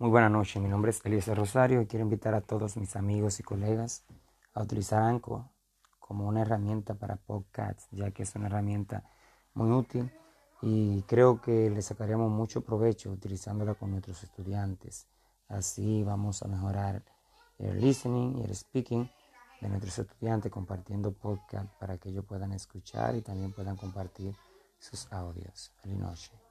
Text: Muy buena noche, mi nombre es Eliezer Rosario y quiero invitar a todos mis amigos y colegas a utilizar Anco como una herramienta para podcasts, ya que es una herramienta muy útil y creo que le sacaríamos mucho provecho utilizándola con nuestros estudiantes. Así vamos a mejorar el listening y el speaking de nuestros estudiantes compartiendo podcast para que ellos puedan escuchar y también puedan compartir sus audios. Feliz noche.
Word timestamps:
Muy 0.00 0.10
buena 0.10 0.28
noche, 0.28 0.60
mi 0.60 0.68
nombre 0.68 0.92
es 0.92 1.04
Eliezer 1.04 1.36
Rosario 1.36 1.82
y 1.82 1.86
quiero 1.86 2.04
invitar 2.04 2.32
a 2.32 2.40
todos 2.40 2.76
mis 2.76 2.94
amigos 2.94 3.40
y 3.40 3.42
colegas 3.42 4.04
a 4.54 4.62
utilizar 4.62 5.02
Anco 5.02 5.50
como 5.98 6.28
una 6.28 6.42
herramienta 6.42 6.94
para 6.94 7.16
podcasts, 7.16 7.88
ya 7.90 8.12
que 8.12 8.22
es 8.22 8.32
una 8.36 8.46
herramienta 8.46 9.02
muy 9.54 9.72
útil 9.72 10.08
y 10.62 11.02
creo 11.02 11.40
que 11.40 11.68
le 11.68 11.82
sacaríamos 11.82 12.30
mucho 12.30 12.60
provecho 12.60 13.10
utilizándola 13.10 13.74
con 13.74 13.90
nuestros 13.90 14.22
estudiantes. 14.22 15.08
Así 15.48 16.04
vamos 16.04 16.44
a 16.44 16.46
mejorar 16.46 17.02
el 17.58 17.80
listening 17.80 18.38
y 18.38 18.44
el 18.44 18.54
speaking 18.54 19.10
de 19.60 19.68
nuestros 19.68 19.98
estudiantes 19.98 20.52
compartiendo 20.52 21.10
podcast 21.10 21.72
para 21.80 21.98
que 21.98 22.10
ellos 22.10 22.24
puedan 22.24 22.52
escuchar 22.52 23.16
y 23.16 23.22
también 23.22 23.52
puedan 23.52 23.76
compartir 23.76 24.32
sus 24.78 25.12
audios. 25.12 25.72
Feliz 25.82 25.98
noche. 25.98 26.38